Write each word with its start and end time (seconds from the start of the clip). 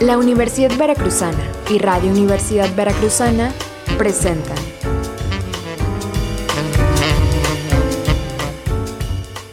La 0.00 0.16
Universidad 0.16 0.70
Veracruzana 0.78 1.42
y 1.68 1.78
Radio 1.78 2.12
Universidad 2.12 2.72
Veracruzana 2.76 3.52
presentan 3.98 4.56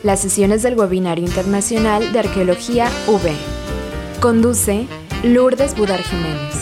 las 0.04 0.21
sesiones 0.21 0.62
del 0.62 0.76
Webinario 0.76 1.26
Internacional 1.26 2.13
de 2.13 2.20
Arqueología 2.20 2.91
V. 3.08 3.31
Conduce 4.20 4.86
Lourdes 5.23 5.76
Budar 5.76 6.04
Jiménez. 6.04 6.55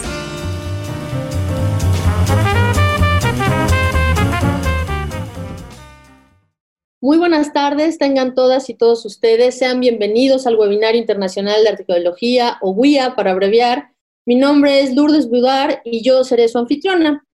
Muy 7.04 7.18
buenas 7.18 7.52
tardes, 7.52 7.98
tengan 7.98 8.34
todas 8.34 8.70
y 8.70 8.76
todos 8.76 9.06
ustedes. 9.06 9.58
Sean 9.58 9.82
bienvenidos 9.82 10.48
al 10.48 10.56
Webinario 10.56 11.02
Internacional 11.02 11.62
de 11.62 11.68
Arqueología, 11.68 12.58
o 12.62 12.72
WIA 12.72 13.18
para 13.18 13.32
abreviar. 13.32 13.90
Mi 14.26 14.36
nombre 14.36 14.80
es 14.80 14.96
Lourdes 14.96 15.28
Budar 15.28 15.82
y 15.84 16.02
yo 16.02 16.24
seré 16.24 16.48
su 16.48 16.60
anfitriona. 16.60 17.28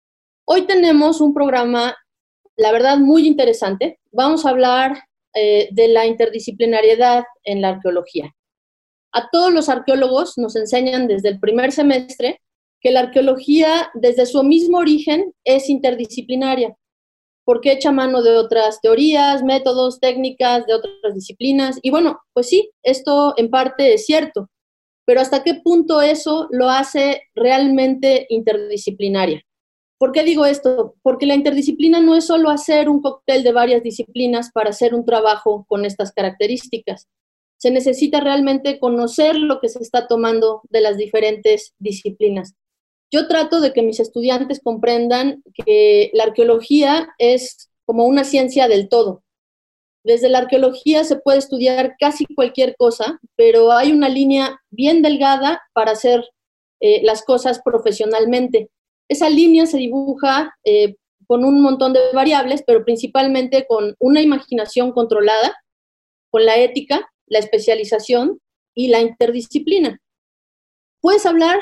Hoy 0.46 0.66
tenemos 0.66 1.22
un 1.22 1.36
programa, 1.36 1.96
la 2.58 2.72
verdad, 2.72 2.98
muy 2.98 3.28
interesante. 3.28 4.00
Vamos 4.12 4.44
a 4.44 4.50
hablar 4.50 5.04
eh, 5.36 5.70
de 5.72 5.88
la 5.90 6.08
interdisciplinariedad 6.08 7.26
en 7.44 7.62
la 7.62 7.70
arqueología. 7.70 8.36
A 9.12 9.30
todos 9.30 9.54
los 9.54 9.70
arqueólogos 9.70 10.40
nos 10.40 10.56
enseñan 10.56 11.08
desde 11.08 11.30
el 11.30 11.40
primer 11.40 11.72
semestre 11.72 12.42
que 12.82 12.90
la 12.90 13.02
arqueología, 13.02 13.92
desde 13.94 14.26
su 14.26 14.42
mismo 14.42 14.80
origen, 14.80 15.32
es 15.44 15.70
interdisciplinaria 15.70 16.76
porque 17.50 17.72
echa 17.72 17.92
mano 17.92 18.22
de 18.22 18.38
otras 18.38 18.80
teorías, 18.80 19.42
métodos, 19.42 20.00
técnicas, 20.00 20.68
de 20.68 20.76
otras 20.76 21.16
disciplinas. 21.16 21.80
Y 21.82 21.90
bueno, 21.90 22.20
pues 22.32 22.48
sí, 22.48 22.70
esto 22.84 23.34
en 23.38 23.50
parte 23.50 23.96
es 23.96 24.06
cierto, 24.06 24.52
pero 25.04 25.20
¿hasta 25.20 25.42
qué 25.42 25.56
punto 25.56 26.00
eso 26.00 26.48
lo 26.52 26.70
hace 26.70 27.24
realmente 27.34 28.28
interdisciplinaria? 28.30 29.42
¿Por 29.98 30.12
qué 30.12 30.22
digo 30.22 30.46
esto? 30.46 30.94
Porque 31.02 31.26
la 31.26 31.34
interdisciplina 31.34 32.00
no 32.00 32.16
es 32.16 32.28
solo 32.28 32.52
hacer 32.52 32.88
un 32.88 33.02
cóctel 33.02 33.42
de 33.42 33.52
varias 33.52 33.82
disciplinas 33.82 34.52
para 34.54 34.70
hacer 34.70 34.94
un 34.94 35.04
trabajo 35.04 35.66
con 35.68 35.86
estas 35.86 36.12
características. 36.12 37.08
Se 37.58 37.72
necesita 37.72 38.20
realmente 38.20 38.78
conocer 38.78 39.36
lo 39.38 39.60
que 39.60 39.70
se 39.70 39.80
está 39.80 40.08
tomando 40.08 40.62
de 40.70 40.82
las 40.82 40.98
diferentes 40.98 41.74
disciplinas. 41.80 42.54
Yo 43.12 43.28
trato 43.28 43.60
de 43.60 43.74
que 43.74 43.82
mis 43.82 44.00
estudiantes 44.00 44.62
comprendan 44.64 45.44
que 45.66 46.12
la 46.14 46.24
arqueología 46.26 47.10
es 47.18 47.70
como 47.86 48.06
una 48.06 48.24
ciencia 48.24 48.68
del 48.68 48.88
todo. 48.88 49.24
Desde 50.04 50.30
la 50.30 50.40
arqueología 50.40 51.04
se 51.04 51.18
puede 51.18 51.40
estudiar 51.40 51.96
casi 52.00 52.26
cualquier 52.36 52.76
cosa, 52.78 53.20
pero 53.36 53.72
hay 53.72 53.92
una 53.92 54.10
línea 54.10 54.62
bien 54.70 55.02
delgada 55.02 55.62
para 55.74 55.92
hacer 55.92 56.24
eh, 56.80 57.02
las 57.04 57.24
cosas 57.24 57.62
profesionalmente. 57.64 58.70
Esa 59.10 59.30
línea 59.30 59.66
se 59.66 59.78
dibuja 59.78 60.56
eh, 60.64 60.96
con 61.28 61.44
un 61.44 61.62
montón 61.62 61.94
de 61.94 62.00
variables, 62.14 62.64
pero 62.66 62.86
principalmente 62.86 63.66
con 63.68 63.96
una 64.00 64.22
imaginación 64.22 64.92
controlada, 64.92 65.56
con 66.32 66.46
la 66.46 66.58
ética, 66.58 67.10
la 67.26 67.40
especialización 67.40 68.40
y 68.76 68.88
la 68.88 69.02
interdisciplina. 69.02 70.00
Puedes 71.02 71.26
hablar 71.26 71.60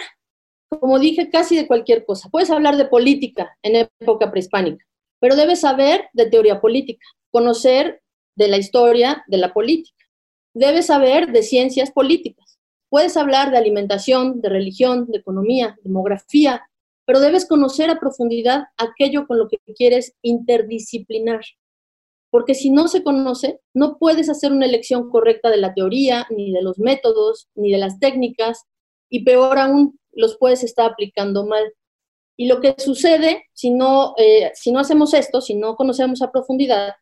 como 0.69 0.99
dije, 0.99 1.29
casi 1.29 1.55
de 1.55 1.67
cualquier 1.67 2.05
cosa. 2.05 2.29
Puedes 2.29 2.49
hablar 2.49 2.77
de 2.77 2.85
política 2.85 3.57
en 3.61 3.87
época 4.01 4.31
prehispánica, 4.31 4.85
pero 5.19 5.35
debes 5.35 5.61
saber 5.61 6.09
de 6.13 6.29
teoría 6.29 6.59
política, 6.59 7.05
conocer 7.31 8.01
de 8.35 8.47
la 8.47 8.57
historia 8.57 9.23
de 9.27 9.37
la 9.37 9.53
política. 9.53 10.05
Debes 10.53 10.87
saber 10.87 11.31
de 11.31 11.43
ciencias 11.43 11.91
políticas. 11.91 12.59
Puedes 12.89 13.17
hablar 13.17 13.51
de 13.51 13.57
alimentación, 13.57 14.41
de 14.41 14.49
religión, 14.49 15.07
de 15.07 15.19
economía, 15.19 15.75
demografía, 15.83 16.63
pero 17.05 17.19
debes 17.19 17.45
conocer 17.45 17.89
a 17.89 17.99
profundidad 17.99 18.65
aquello 18.77 19.27
con 19.27 19.39
lo 19.39 19.47
que 19.47 19.57
quieres 19.75 20.13
interdisciplinar. 20.21 21.41
Porque 22.29 22.53
si 22.53 22.69
no 22.69 22.87
se 22.87 23.03
conoce, 23.03 23.61
no 23.73 23.97
puedes 23.97 24.29
hacer 24.29 24.51
una 24.51 24.65
elección 24.65 25.09
correcta 25.09 25.49
de 25.49 25.57
la 25.57 25.73
teoría, 25.73 26.27
ni 26.29 26.51
de 26.51 26.61
los 26.61 26.77
métodos, 26.79 27.47
ni 27.55 27.71
de 27.71 27.77
las 27.77 27.99
técnicas, 27.99 28.63
y 29.09 29.23
peor 29.23 29.57
aún, 29.57 29.97
los 30.17 30.37
puedes 30.37 30.63
estar 30.63 30.91
aplicando 30.91 31.45
mal. 31.45 31.73
Y 32.35 32.47
lo 32.47 32.61
que 32.61 32.75
sucede 32.77 33.45
si 33.53 33.71
no, 33.71 34.13
eh, 34.17 34.51
si 34.53 34.71
no 34.71 34.79
hacemos 34.79 35.13
esto, 35.13 35.41
si 35.41 35.55
no 35.55 35.75
conocemos 35.75 36.21
a 36.21 36.31
profundidad, 36.31 36.93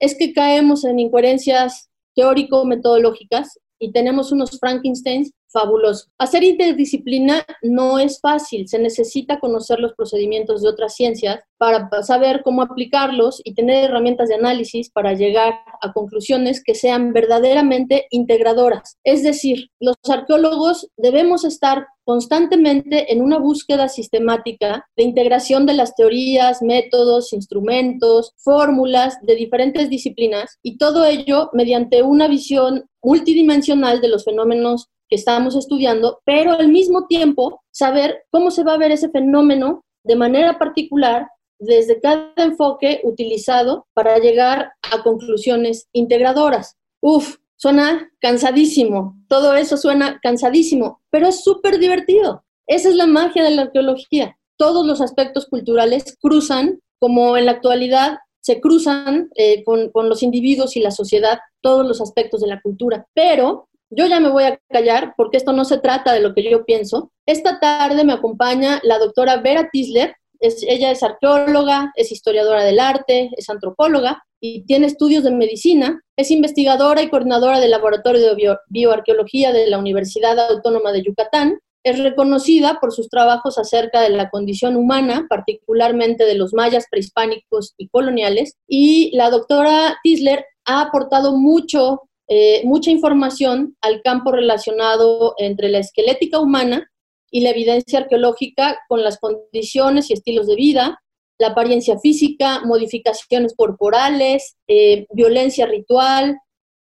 es 0.00 0.16
que 0.16 0.32
caemos 0.32 0.84
en 0.84 0.98
incoherencias 0.98 1.90
teórico-metodológicas 2.14 3.60
y 3.78 3.92
tenemos 3.92 4.32
unos 4.32 4.58
Frankensteins 4.58 5.32
fabuloso. 5.52 6.06
Hacer 6.18 6.42
interdisciplina 6.42 7.44
no 7.62 7.98
es 7.98 8.20
fácil, 8.20 8.68
se 8.68 8.78
necesita 8.78 9.38
conocer 9.38 9.78
los 9.78 9.94
procedimientos 9.94 10.62
de 10.62 10.68
otras 10.68 10.94
ciencias 10.94 11.40
para 11.58 11.88
saber 12.02 12.42
cómo 12.42 12.62
aplicarlos 12.62 13.40
y 13.44 13.54
tener 13.54 13.84
herramientas 13.84 14.28
de 14.28 14.34
análisis 14.34 14.90
para 14.90 15.12
llegar 15.12 15.54
a 15.80 15.92
conclusiones 15.92 16.62
que 16.64 16.74
sean 16.74 17.12
verdaderamente 17.12 18.06
integradoras. 18.10 18.96
Es 19.04 19.22
decir, 19.22 19.70
los 19.78 19.96
arqueólogos 20.08 20.88
debemos 20.96 21.44
estar 21.44 21.86
constantemente 22.04 23.12
en 23.12 23.22
una 23.22 23.38
búsqueda 23.38 23.88
sistemática 23.88 24.88
de 24.96 25.04
integración 25.04 25.66
de 25.66 25.74
las 25.74 25.94
teorías, 25.94 26.62
métodos, 26.62 27.32
instrumentos, 27.32 28.32
fórmulas 28.38 29.18
de 29.22 29.36
diferentes 29.36 29.88
disciplinas 29.88 30.58
y 30.62 30.78
todo 30.78 31.04
ello 31.04 31.50
mediante 31.52 32.02
una 32.02 32.28
visión 32.28 32.86
multidimensional 33.02 34.00
de 34.00 34.08
los 34.08 34.24
fenómenos 34.24 34.88
que 35.12 35.16
estamos 35.16 35.56
estudiando, 35.56 36.22
pero 36.24 36.52
al 36.52 36.68
mismo 36.68 37.06
tiempo 37.06 37.60
saber 37.70 38.24
cómo 38.30 38.50
se 38.50 38.64
va 38.64 38.72
a 38.72 38.78
ver 38.78 38.92
ese 38.92 39.10
fenómeno 39.10 39.84
de 40.04 40.16
manera 40.16 40.58
particular 40.58 41.28
desde 41.58 42.00
cada 42.00 42.32
enfoque 42.38 43.02
utilizado 43.04 43.86
para 43.92 44.16
llegar 44.20 44.72
a 44.90 45.02
conclusiones 45.02 45.86
integradoras. 45.92 46.78
Uf, 47.02 47.36
suena 47.56 48.10
cansadísimo, 48.22 49.18
todo 49.28 49.54
eso 49.54 49.76
suena 49.76 50.18
cansadísimo, 50.22 51.02
pero 51.10 51.28
es 51.28 51.44
súper 51.44 51.78
divertido. 51.78 52.42
Esa 52.66 52.88
es 52.88 52.94
la 52.94 53.06
magia 53.06 53.44
de 53.44 53.50
la 53.50 53.62
arqueología. 53.62 54.38
Todos 54.56 54.86
los 54.86 55.02
aspectos 55.02 55.44
culturales 55.44 56.16
cruzan, 56.22 56.80
como 56.98 57.36
en 57.36 57.44
la 57.44 57.52
actualidad 57.52 58.16
se 58.40 58.62
cruzan 58.62 59.28
eh, 59.34 59.62
con, 59.62 59.90
con 59.90 60.08
los 60.08 60.22
individuos 60.22 60.74
y 60.74 60.80
la 60.80 60.90
sociedad, 60.90 61.38
todos 61.60 61.86
los 61.86 62.00
aspectos 62.00 62.40
de 62.40 62.48
la 62.48 62.62
cultura, 62.62 63.06
pero 63.12 63.68
yo 63.94 64.06
ya 64.06 64.20
me 64.20 64.30
voy 64.30 64.44
a 64.44 64.58
callar 64.70 65.14
porque 65.16 65.36
esto 65.36 65.52
no 65.52 65.64
se 65.64 65.78
trata 65.78 66.12
de 66.12 66.20
lo 66.20 66.34
que 66.34 66.48
yo 66.48 66.64
pienso. 66.64 67.12
Esta 67.26 67.60
tarde 67.60 68.04
me 68.04 68.14
acompaña 68.14 68.80
la 68.82 68.98
doctora 68.98 69.36
Vera 69.36 69.68
Tisler. 69.70 70.16
ella 70.40 70.90
es 70.90 71.02
arqueóloga, 71.02 71.92
es 71.94 72.10
historiadora 72.10 72.64
del 72.64 72.80
arte, 72.80 73.30
es 73.36 73.48
antropóloga 73.48 74.22
y 74.40 74.64
tiene 74.64 74.86
estudios 74.86 75.24
de 75.24 75.30
medicina. 75.30 76.00
Es 76.16 76.30
investigadora 76.30 77.02
y 77.02 77.10
coordinadora 77.10 77.60
del 77.60 77.70
Laboratorio 77.70 78.34
de 78.34 78.56
Bioarqueología 78.68 79.52
de 79.52 79.68
la 79.68 79.78
Universidad 79.78 80.38
Autónoma 80.38 80.90
de 80.92 81.02
Yucatán. 81.02 81.58
Es 81.84 81.98
reconocida 81.98 82.78
por 82.80 82.92
sus 82.92 83.08
trabajos 83.08 83.58
acerca 83.58 84.00
de 84.00 84.10
la 84.10 84.30
condición 84.30 84.76
humana, 84.76 85.26
particularmente 85.28 86.24
de 86.24 86.36
los 86.36 86.54
mayas 86.54 86.86
prehispánicos 86.90 87.74
y 87.76 87.88
coloniales. 87.88 88.56
Y 88.66 89.14
la 89.16 89.30
doctora 89.30 89.98
Tisler 90.02 90.46
ha 90.64 90.80
aportado 90.80 91.36
mucho 91.36 92.02
eh, 92.34 92.62
mucha 92.64 92.90
información 92.90 93.76
al 93.82 94.00
campo 94.00 94.32
relacionado 94.32 95.34
entre 95.36 95.68
la 95.68 95.80
esquelética 95.80 96.38
humana 96.38 96.90
y 97.30 97.42
la 97.42 97.50
evidencia 97.50 97.98
arqueológica 97.98 98.78
con 98.88 99.02
las 99.02 99.18
condiciones 99.18 100.08
y 100.08 100.14
estilos 100.14 100.46
de 100.46 100.56
vida, 100.56 100.98
la 101.38 101.48
apariencia 101.48 101.98
física, 101.98 102.62
modificaciones 102.64 103.52
corporales, 103.54 104.56
eh, 104.66 105.06
violencia 105.12 105.66
ritual, 105.66 106.38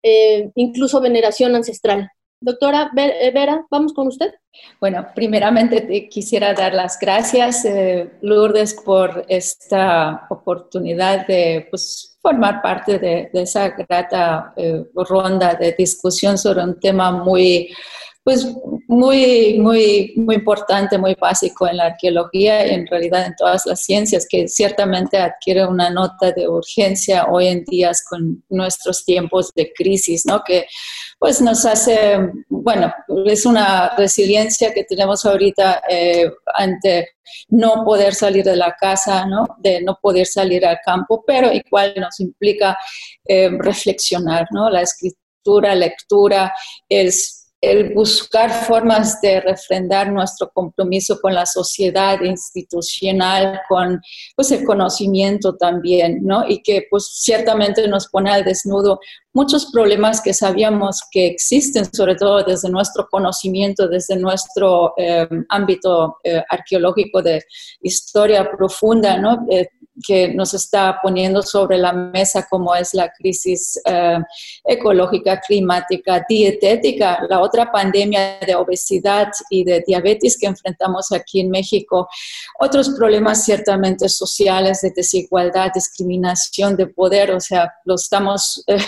eh, 0.02 0.50
incluso 0.56 1.00
veneración 1.00 1.54
ancestral. 1.54 2.10
Doctora 2.40 2.90
Vera, 2.94 3.64
vamos 3.70 3.92
con 3.94 4.08
usted. 4.08 4.32
Bueno, 4.80 5.06
primeramente 5.14 5.80
te 5.80 6.08
quisiera 6.08 6.52
dar 6.52 6.74
las 6.74 6.98
gracias, 6.98 7.66
Lourdes, 8.20 8.74
por 8.74 9.24
esta 9.28 10.26
oportunidad 10.30 11.26
de 11.26 11.66
pues, 11.70 12.18
formar 12.20 12.60
parte 12.60 12.98
de, 12.98 13.30
esa 13.32 13.68
grata 13.70 14.52
eh, 14.56 14.84
ronda 14.94 15.54
de 15.54 15.74
discusión 15.78 16.36
sobre 16.36 16.64
un 16.64 16.78
tema 16.80 17.10
muy, 17.10 17.74
pues 18.26 18.44
muy, 18.88 19.56
muy, 19.60 20.12
muy 20.16 20.34
importante, 20.34 20.98
muy 20.98 21.14
básico 21.14 21.68
en 21.68 21.76
la 21.76 21.84
arqueología 21.84 22.66
y 22.66 22.70
en 22.74 22.84
realidad 22.88 23.24
en 23.24 23.36
todas 23.36 23.64
las 23.66 23.84
ciencias, 23.84 24.26
que 24.28 24.48
ciertamente 24.48 25.16
adquiere 25.16 25.64
una 25.64 25.90
nota 25.90 26.32
de 26.32 26.48
urgencia 26.48 27.26
hoy 27.30 27.46
en 27.46 27.62
día 27.62 27.92
con 28.10 28.42
nuestros 28.48 29.04
tiempos 29.04 29.52
de 29.54 29.72
crisis, 29.72 30.26
¿no? 30.26 30.42
Que 30.44 30.66
pues 31.20 31.40
nos 31.40 31.64
hace, 31.66 32.18
bueno, 32.48 32.92
es 33.26 33.46
una 33.46 33.94
resiliencia 33.96 34.74
que 34.74 34.82
tenemos 34.82 35.24
ahorita 35.24 35.84
eh, 35.88 36.28
ante 36.52 37.10
no 37.50 37.84
poder 37.84 38.12
salir 38.12 38.44
de 38.44 38.56
la 38.56 38.74
casa, 38.74 39.24
¿no? 39.24 39.46
De 39.58 39.80
no 39.82 40.00
poder 40.02 40.26
salir 40.26 40.66
al 40.66 40.80
campo, 40.84 41.22
pero 41.24 41.52
igual 41.52 41.94
nos 41.96 42.18
implica 42.18 42.76
eh, 43.24 43.50
reflexionar, 43.56 44.48
¿no? 44.50 44.68
La 44.68 44.82
escritura, 44.82 45.76
lectura 45.76 46.52
es 46.88 47.45
el 47.60 47.94
buscar 47.94 48.50
formas 48.66 49.20
de 49.20 49.40
refrendar 49.40 50.12
nuestro 50.12 50.50
compromiso 50.50 51.18
con 51.20 51.34
la 51.34 51.46
sociedad 51.46 52.20
institucional, 52.20 53.60
con 53.68 54.00
pues, 54.34 54.52
el 54.52 54.64
conocimiento 54.64 55.56
también, 55.56 56.20
¿no? 56.22 56.46
Y 56.46 56.62
que 56.62 56.86
pues 56.90 57.20
ciertamente 57.22 57.86
nos 57.88 58.08
pone 58.08 58.30
al 58.30 58.44
desnudo 58.44 59.00
muchos 59.32 59.70
problemas 59.70 60.22
que 60.22 60.32
sabíamos 60.32 61.02
que 61.10 61.26
existen, 61.26 61.84
sobre 61.92 62.14
todo 62.14 62.42
desde 62.42 62.70
nuestro 62.70 63.06
conocimiento, 63.10 63.86
desde 63.86 64.16
nuestro 64.16 64.94
eh, 64.96 65.28
ámbito 65.50 66.16
eh, 66.24 66.42
arqueológico 66.48 67.22
de 67.22 67.42
historia 67.80 68.50
profunda, 68.50 69.18
¿no? 69.18 69.46
Eh, 69.50 69.68
que 70.04 70.28
nos 70.28 70.54
está 70.54 70.98
poniendo 71.02 71.42
sobre 71.42 71.78
la 71.78 71.92
mesa, 71.92 72.46
como 72.48 72.74
es 72.74 72.94
la 72.94 73.10
crisis 73.10 73.80
eh, 73.84 74.18
ecológica, 74.64 75.40
climática, 75.40 76.24
dietética, 76.28 77.20
la 77.28 77.40
otra 77.40 77.70
pandemia 77.70 78.38
de 78.46 78.54
obesidad 78.54 79.28
y 79.50 79.64
de 79.64 79.82
diabetes 79.86 80.36
que 80.38 80.46
enfrentamos 80.46 81.12
aquí 81.12 81.40
en 81.40 81.50
México, 81.50 82.08
otros 82.58 82.90
problemas 82.90 83.44
ciertamente 83.44 84.08
sociales 84.08 84.80
de 84.82 84.90
desigualdad, 84.90 85.72
discriminación 85.74 86.76
de 86.76 86.86
poder, 86.86 87.32
o 87.32 87.40
sea, 87.40 87.72
lo 87.84 87.94
estamos, 87.94 88.62
eh, 88.66 88.78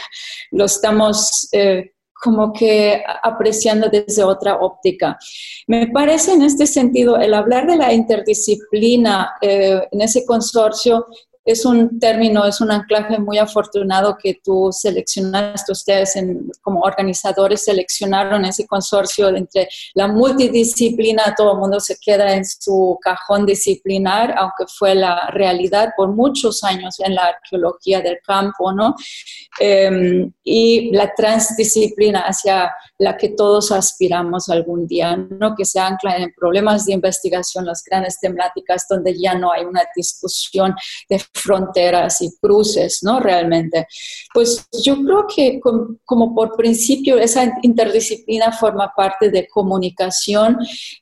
lo 0.50 0.64
estamos 0.64 1.48
eh, 1.52 1.92
como 2.20 2.52
que 2.52 3.02
apreciando 3.22 3.88
desde 3.88 4.24
otra 4.24 4.56
óptica. 4.56 5.18
Me 5.66 5.86
parece 5.88 6.32
en 6.32 6.42
este 6.42 6.66
sentido 6.66 7.16
el 7.16 7.34
hablar 7.34 7.66
de 7.66 7.76
la 7.76 7.92
interdisciplina 7.92 9.34
eh, 9.40 9.80
en 9.90 10.00
ese 10.00 10.24
consorcio 10.26 11.06
es 11.48 11.64
un 11.64 11.98
término, 11.98 12.44
es 12.44 12.60
un 12.60 12.70
anclaje 12.70 13.18
muy 13.18 13.38
afortunado 13.38 14.18
que 14.22 14.38
tú 14.44 14.68
seleccionaste, 14.70 15.72
ustedes 15.72 16.12
como 16.60 16.80
organizadores 16.80 17.64
seleccionaron 17.64 18.44
ese 18.44 18.66
consorcio 18.66 19.30
entre 19.30 19.66
la 19.94 20.08
multidisciplina, 20.08 21.34
todo 21.34 21.52
el 21.52 21.58
mundo 21.58 21.80
se 21.80 21.96
queda 21.98 22.34
en 22.34 22.44
su 22.44 22.98
cajón 23.00 23.46
disciplinar, 23.46 24.34
aunque 24.36 24.66
fue 24.66 24.94
la 24.94 25.30
realidad 25.30 25.94
por 25.96 26.08
muchos 26.14 26.62
años 26.64 27.00
en 27.00 27.14
la 27.14 27.24
arqueología 27.24 28.02
del 28.02 28.18
campo, 28.22 28.70
¿no? 28.70 28.94
Em, 29.58 30.30
y 30.44 30.90
la 30.90 31.14
transdisciplina 31.14 32.20
hacia 32.26 32.74
la 32.98 33.16
que 33.16 33.30
todos 33.30 33.72
aspiramos 33.72 34.50
algún 34.50 34.86
día, 34.86 35.16
¿no? 35.16 35.54
Que 35.56 35.64
se 35.64 35.80
ancla 35.80 36.18
en 36.18 36.30
problemas 36.34 36.84
de 36.84 36.92
investigación, 36.92 37.64
las 37.64 37.82
grandes 37.82 38.20
temáticas 38.20 38.86
donde 38.86 39.18
ya 39.18 39.34
no 39.34 39.50
hay 39.50 39.64
una 39.64 39.84
discusión 39.96 40.74
de 41.08 41.22
fronteras 41.38 42.20
y 42.22 42.30
cruces, 42.40 43.00
¿no? 43.02 43.20
Realmente. 43.20 43.86
Pues 44.32 44.66
yo 44.82 44.96
creo 45.02 45.26
que 45.26 45.60
como, 46.04 46.34
por 46.34 46.56
principio 46.56 47.18
esa 47.18 47.58
interdisciplina 47.62 48.52
forma 48.52 48.92
parte 48.94 49.30
de 49.30 49.46
comunicación, 49.48 50.58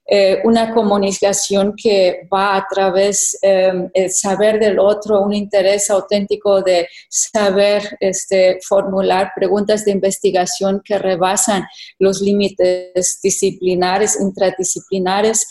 eh, 0.07 0.41
una 0.45 0.73
comunicación 0.73 1.75
que 1.77 2.29
va 2.33 2.57
a 2.57 2.67
través 2.69 3.39
del 3.43 3.91
em, 3.95 4.09
saber 4.09 4.59
del 4.59 4.79
otro, 4.79 5.23
un 5.23 5.33
interés 5.33 5.91
auténtico 5.91 6.63
de 6.63 6.89
saber 7.09 7.97
este, 8.01 8.59
formular 8.63 9.33
preguntas 9.35 9.85
de 9.85 9.93
investigación 9.93 10.81
que 10.85 10.99
rebasan 10.99 11.65
los 11.99 12.21
límites 12.21 13.21
disciplinares, 13.23 14.19
intradisciplinares 14.21 15.47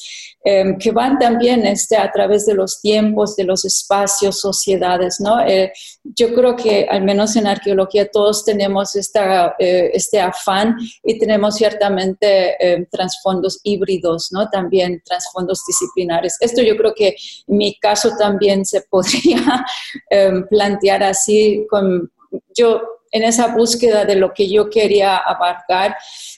Em, 0.48 0.78
que 0.78 0.92
van 0.92 1.18
también 1.18 1.66
este, 1.66 1.98
a 1.98 2.12
través 2.12 2.46
de 2.46 2.54
los 2.54 2.80
tiempos, 2.80 3.36
de 3.36 3.46
los 3.46 3.66
espacios, 3.66 4.40
Eh, 4.68 5.72
yo 6.04 6.34
creo 6.34 6.56
que 6.56 6.88
al 6.90 7.04
menos 7.04 7.36
en 7.36 7.48
arqueología 7.48 8.10
todos 8.10 8.44
tenemos 8.44 8.96
eh, 8.96 9.92
este 9.94 10.20
afán 10.20 10.76
y 11.04 11.20
tenemos 11.20 11.56
ciertamente 11.56 12.56
em, 12.60 12.86
trasfondos 12.90 13.60
híbridos. 13.64 14.30
También 14.52 15.02
trasfondos 15.06 15.64
disciplinares. 15.68 16.38
Esto 16.40 16.62
yo 16.62 16.76
creo 16.76 16.94
que 16.94 17.16
en 17.48 17.58
mi 17.58 17.78
caso 17.80 18.12
también 18.18 18.66
se 18.66 18.82
podría 18.90 19.66
em, 20.10 20.48
plantear 20.48 21.04
así 21.04 21.66
con 21.70 22.12
yo 22.56 22.82
en 23.12 23.24
esa 23.24 23.48
búsqueda 23.56 24.04
de 24.04 24.16
lo 24.16 24.34
que 24.34 24.50
yo 24.50 24.70
quería 24.70 25.18
abarcar, 25.18 25.96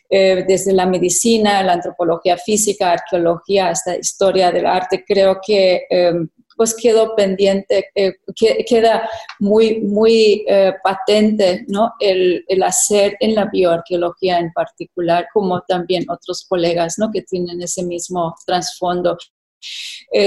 eh, 0.10 0.46
desde 0.48 0.74
la 0.74 0.86
medicina, 0.86 1.64
la 1.64 1.74
antropología 1.74 2.38
física, 2.38 2.92
arqueología, 2.92 3.70
hasta 3.70 3.98
historia 3.98 4.52
del 4.52 4.68
arte, 4.68 5.04
creo 5.04 5.40
que 5.44 5.88
pues 6.58 6.76
quedó 6.76 7.16
pendiente, 7.16 7.90
eh, 7.96 8.14
queda 8.68 9.10
muy, 9.40 9.80
muy 9.82 10.44
eh, 10.48 10.74
patente 10.84 11.64
¿no? 11.68 11.94
el, 12.00 12.44
hacer 12.64 13.16
en 13.20 13.36
la 13.36 13.46
bioarqueología 13.46 14.40
en 14.40 14.52
particular, 14.52 15.28
como 15.32 15.62
también 15.62 16.06
otros 16.10 16.46
colegas 16.50 16.96
¿no? 16.98 17.12
que 17.12 17.22
tienen 17.22 17.62
ese 17.62 17.84
mismo 17.84 18.36
trasfondo. 18.46 19.18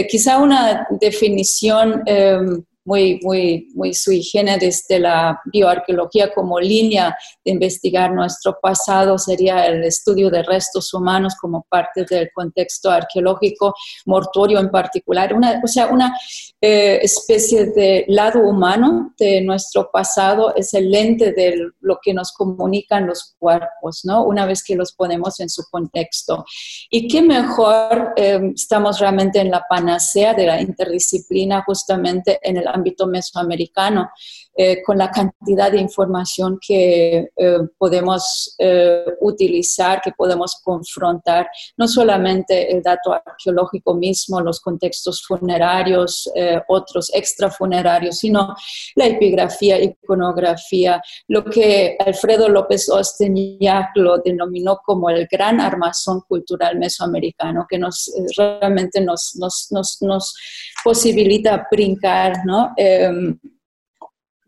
quizá 0.08 0.38
una 0.38 0.86
definición 1.00 2.02
em, 2.06 2.64
muy, 2.90 3.20
muy, 3.22 3.68
muy 3.76 3.94
sui 3.94 4.20
generis 4.20 4.84
de 4.88 4.98
la 4.98 5.40
bioarqueología 5.44 6.34
como 6.34 6.58
línea 6.58 7.16
de 7.44 7.52
investigar 7.52 8.10
nuestro 8.12 8.58
pasado 8.60 9.16
sería 9.16 9.64
el 9.66 9.84
estudio 9.84 10.28
de 10.28 10.42
restos 10.42 10.92
humanos 10.92 11.36
como 11.40 11.64
parte 11.68 12.04
del 12.04 12.30
contexto 12.34 12.90
arqueológico, 12.90 13.74
mortuorio 14.06 14.58
en 14.58 14.70
particular, 14.70 15.32
una, 15.32 15.60
o 15.62 15.68
sea, 15.68 15.86
una 15.86 16.18
eh, 16.60 16.98
especie 17.00 17.66
de 17.66 18.06
lado 18.08 18.40
humano 18.40 19.14
de 19.16 19.40
nuestro 19.40 19.88
pasado 19.92 20.52
es 20.56 20.74
el 20.74 20.90
lente 20.90 21.32
de 21.32 21.70
lo 21.80 22.00
que 22.02 22.12
nos 22.12 22.32
comunican 22.32 23.06
los 23.06 23.36
cuerpos, 23.38 24.00
¿no? 24.04 24.24
Una 24.24 24.46
vez 24.46 24.64
que 24.64 24.74
los 24.74 24.92
ponemos 24.92 25.38
en 25.38 25.48
su 25.48 25.62
contexto. 25.70 26.44
Y 26.90 27.06
qué 27.06 27.22
mejor, 27.22 28.14
eh, 28.16 28.40
estamos 28.52 28.98
realmente 28.98 29.38
en 29.38 29.52
la 29.52 29.64
panacea 29.68 30.34
de 30.34 30.46
la 30.46 30.60
interdisciplina 30.60 31.62
justamente 31.64 32.40
en 32.42 32.56
el 32.56 32.66
ámbito 32.66 32.79
mesoamericano, 33.06 34.10
eh, 34.56 34.82
con 34.82 34.98
la 34.98 35.10
cantidad 35.10 35.72
de 35.72 35.78
información 35.80 36.58
que 36.60 37.30
eh, 37.34 37.58
podemos 37.78 38.54
eh, 38.58 39.04
utilizar, 39.20 40.02
que 40.02 40.12
podemos 40.12 40.60
confrontar, 40.62 41.48
no 41.78 41.88
solamente 41.88 42.70
el 42.70 42.82
dato 42.82 43.12
arqueológico 43.12 43.94
mismo, 43.94 44.40
los 44.40 44.60
contextos 44.60 45.24
funerarios, 45.26 46.30
otros 46.68 47.10
extrafunerarios, 47.14 48.18
sino 48.18 48.54
la 48.96 49.06
epigrafía, 49.06 49.80
iconografía, 49.82 51.00
lo 51.28 51.44
que 51.44 51.96
Alfredo 51.98 52.48
López 52.48 52.90
Osteñac 52.90 53.90
lo 53.94 54.18
denominó 54.18 54.80
como 54.84 55.08
el 55.08 55.26
gran 55.26 55.60
armazón 55.60 56.22
cultural 56.28 56.78
mesoamericano, 56.78 57.66
que 57.68 57.78
nos 57.78 58.12
realmente 58.36 59.00
nos, 59.00 59.36
nos, 59.36 59.68
nos, 59.70 60.02
nos 60.02 60.34
posibilita 60.84 61.66
brincar, 61.70 62.44
¿no? 62.44 62.59
Em, 62.76 63.38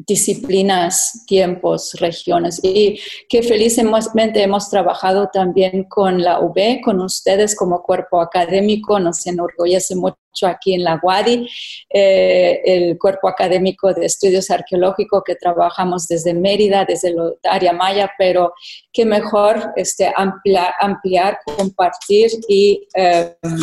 disciplinas, 0.07 1.25
tiempos, 1.27 1.95
regiones. 1.99 2.61
Y 2.63 2.99
que 3.29 3.43
felizmente 3.43 4.43
hemos 4.43 4.71
trabajado 4.71 5.29
también 5.33 5.85
con 5.85 6.23
la 6.23 6.41
UB, 6.41 6.81
con 6.83 7.01
ustedes 7.01 7.55
como 7.55 7.83
cuerpo 7.83 8.21
académico, 8.21 8.99
nos 8.99 9.27
enorgullece 9.27 9.95
mucho 9.95 10.47
aquí 10.47 10.75
en 10.75 10.85
la 10.85 10.99
UADI, 11.03 11.49
eh, 11.91 12.61
el 12.65 12.99
cuerpo 12.99 13.29
académico 13.29 13.93
de 13.93 14.07
estudios 14.07 14.51
arqueológicos 14.51 15.23
que 15.25 15.35
trabajamos 15.35 16.09
desde 16.09 16.35
Mérida, 16.35 16.85
desde 16.85 17.09
el 17.09 17.35
área 17.45 17.73
maya, 17.73 18.11
pero 18.19 18.55
qué 18.93 19.05
mejor 19.05 19.73
este, 19.77 20.11
ampliar, 20.17 20.73
ampliar 20.81 21.39
compartir 21.45 22.31
y, 22.49 22.87
em, 22.95 23.61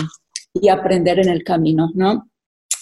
y 0.54 0.70
aprender 0.70 1.20
en 1.20 1.30
el 1.30 1.44
camino, 1.44 1.90
¿no? 1.96 2.29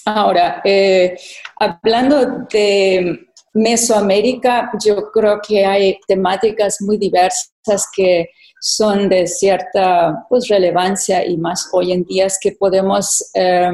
Ahora, 0.09 0.61
eh, 0.63 1.17
hablando 1.59 2.45
de 2.49 3.27
Mesoamérica, 3.53 4.71
yo 4.81 5.11
creo 5.11 5.41
que 5.45 5.65
hay 5.65 5.99
temáticas 6.07 6.77
muy 6.79 6.97
diversas 6.97 7.89
que 7.93 8.29
son 8.61 9.09
de 9.09 9.27
cierta 9.27 10.25
pues, 10.29 10.47
relevancia 10.47 11.25
y 11.25 11.35
más 11.35 11.67
hoy 11.73 11.91
en 11.91 12.05
día 12.05 12.27
que 12.39 12.53
podemos 12.53 13.21
eh, 13.33 13.69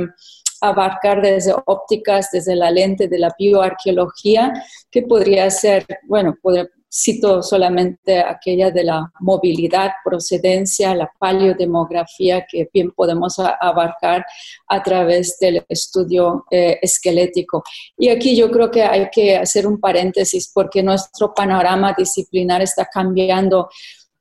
abarcar 0.60 1.22
desde 1.22 1.54
ópticas, 1.68 2.30
desde 2.32 2.56
la 2.56 2.72
lente 2.72 3.08
de 3.08 3.20
la 3.20 3.32
bioarqueología, 3.38 4.52
que 4.90 5.04
podría 5.04 5.52
ser, 5.52 5.86
bueno, 6.08 6.36
poder, 6.42 6.72
Cito 6.96 7.42
solamente 7.42 8.20
aquella 8.20 8.70
de 8.70 8.84
la 8.84 9.12
movilidad, 9.20 9.94
procedencia, 10.06 10.94
la 10.94 11.12
paleodemografía 11.18 12.46
que 12.48 12.70
bien 12.72 12.92
podemos 12.92 13.40
abarcar 13.40 14.24
a 14.68 14.84
través 14.84 15.40
del 15.40 15.66
estudio 15.68 16.46
eh, 16.52 16.78
esquelético. 16.84 17.64
Y 17.98 18.10
aquí 18.10 18.36
yo 18.36 18.52
creo 18.52 18.70
que 18.70 18.84
hay 18.84 19.10
que 19.10 19.36
hacer 19.36 19.66
un 19.66 19.80
paréntesis 19.80 20.52
porque 20.54 20.84
nuestro 20.84 21.34
panorama 21.34 21.96
disciplinar 21.98 22.62
está 22.62 22.86
cambiando 22.86 23.70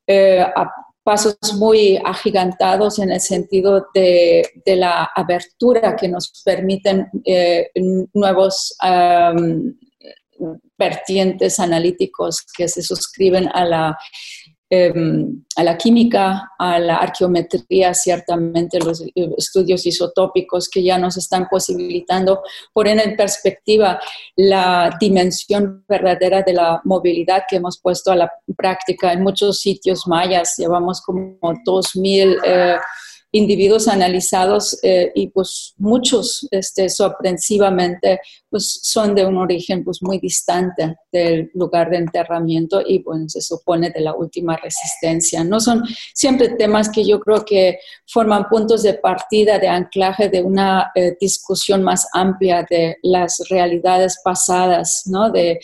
eh, 0.07 0.41
a 0.41 0.71
pasos 1.03 1.37
muy 1.59 2.01
agigantados 2.03 3.01
en 3.01 3.13
el 3.13 3.21
sentido 3.21 3.89
de, 3.93 4.49
la 4.65 5.11
abertura 5.15 5.95
que 5.95 6.09
nos 6.09 6.43
permiten 6.43 7.09
eh, 7.27 7.71
nuevos 8.15 8.75
vertientes 10.79 11.61
analíticos 11.61 12.45
que 12.57 12.69
se 12.69 12.83
suscriben 12.83 13.49
a 13.53 13.65
la 13.65 13.99
em, 14.71 15.45
a 15.57 15.63
la 15.63 15.77
química, 15.77 16.51
a 16.59 16.79
la 16.79 16.97
arqueometría, 16.97 17.93
ciertamente 17.93 18.79
los 18.79 19.05
estudios 19.37 19.85
isotópicos 19.85 20.71
que 20.71 20.83
ya 20.83 20.97
nos 20.97 21.19
están 21.19 21.47
posibilitando 21.51 22.41
poner 22.73 22.99
en 22.99 23.15
perspectiva 23.15 24.01
la 24.35 24.97
dimensión 24.99 25.85
verdadera 25.87 26.41
de 26.41 26.55
la 26.55 26.81
movilidad 26.85 27.43
que 27.47 27.57
hemos 27.57 27.79
puesto 27.83 28.13
a 28.13 28.17
la 28.17 28.33
práctica 28.57 29.13
en 29.13 29.23
muchos 29.23 29.61
sitios 29.61 30.07
mayas. 30.07 30.55
Llevamos 30.57 31.03
como 31.03 31.37
2.000 31.41 32.81
individuos 33.33 33.89
analizados 33.89 34.79
eh, 34.83 35.11
y 35.15 35.29
pues 35.29 35.75
muchos 35.79 36.47
este, 36.51 36.89
pues 38.51 38.81
son 38.83 39.15
de 39.15 39.25
un 39.25 39.39
origen 39.39 39.83
pues 39.83 40.03
muy 40.03 40.19
distante 40.19 40.97
del 41.11 41.51
lugar 41.55 41.89
de 41.89 41.97
enterramiento 41.97 42.83
y 42.87 42.99
pues 42.99 43.33
se 43.33 43.41
supone 43.41 43.89
de 43.91 44.01
la 44.01 44.15
última 44.15 44.57
resistencia. 44.59 45.43
No 45.43 45.59
son 45.59 45.83
siempre 46.13 46.51
temas 46.51 46.91
que 46.91 47.05
yo 47.05 47.19
creo 47.19 47.45
que 47.47 47.79
forman 48.07 48.49
puntos 48.51 48.83
de 48.83 48.95
partida, 48.95 49.59
de 49.59 49.69
anclaje 49.69 50.29
de 50.29 50.43
una 50.43 50.93
eh, 50.95 51.17
discusión 51.19 51.83
más 51.83 52.07
amplia 52.13 52.67
de 52.69 52.99
las 53.03 53.43
realidades 53.49 54.21
pasadas, 54.23 55.05
¿no? 55.07 55.31
De 55.31 55.59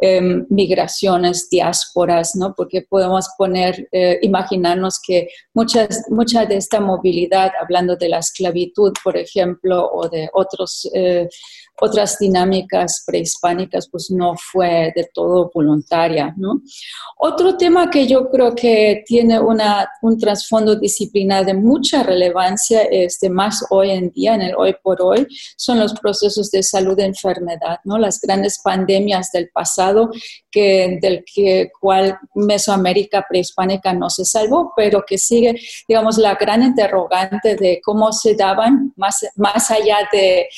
em, 0.00 0.46
migraciones, 0.50 1.48
diásporas, 1.48 2.36
¿no? 2.36 2.54
Porque 2.54 2.82
podemos 2.82 3.28
poner, 3.38 3.88
eh, 3.90 4.18
imaginarnos 4.20 5.00
que 5.00 5.28
muchas, 5.54 6.04
mucha 6.10 6.44
de 6.44 6.56
esta 6.56 6.80
movilidad, 6.80 7.13
hablando 7.60 7.96
de 7.96 8.08
la 8.08 8.18
esclavitud, 8.18 8.92
por 9.02 9.16
ejemplo, 9.16 9.88
o 9.92 10.08
de 10.08 10.28
otros 10.32 10.90
eh, 10.94 11.28
otras 11.80 12.18
dinámicas 12.18 13.02
prehispánicas, 13.06 13.88
pues 13.90 14.10
no 14.10 14.34
fue 14.36 14.92
de 14.94 15.08
todo 15.12 15.50
voluntaria. 15.52 16.32
¿no? 16.36 16.60
Otro 17.18 17.56
tema 17.56 17.90
que 17.90 18.06
yo 18.06 18.30
creo 18.30 18.54
que 18.54 19.02
tiene 19.06 19.40
una, 19.40 19.88
un 20.02 20.18
trasfondo 20.18 20.76
disciplinar 20.76 21.44
de 21.44 21.54
mucha 21.54 22.02
relevancia, 22.02 22.82
este, 22.82 23.28
más 23.28 23.64
hoy 23.70 23.90
en 23.90 24.10
día, 24.10 24.34
en 24.34 24.42
el 24.42 24.54
hoy 24.56 24.74
por 24.82 25.02
hoy, 25.02 25.26
son 25.56 25.80
los 25.80 25.94
procesos 25.94 26.50
de 26.50 26.62
salud 26.62 26.98
e 27.00 27.04
enfermedad, 27.04 27.78
¿no? 27.84 27.98
las 27.98 28.20
grandes 28.20 28.60
pandemias 28.62 29.30
del 29.32 29.50
pasado 29.50 30.10
que, 30.50 30.98
del 31.00 31.24
que, 31.24 31.70
cual 31.80 32.18
Mesoamérica 32.34 33.26
prehispánica 33.28 33.92
no 33.92 34.08
se 34.10 34.24
salvó, 34.24 34.72
pero 34.76 35.04
que 35.06 35.18
sigue, 35.18 35.58
digamos, 35.88 36.18
la 36.18 36.36
gran 36.36 36.62
interrogante 36.62 37.56
de 37.56 37.80
cómo 37.84 38.12
se 38.12 38.34
daban 38.34 38.92
más, 38.96 39.26
más 39.36 39.70
allá 39.70 40.08
de, 40.12 40.48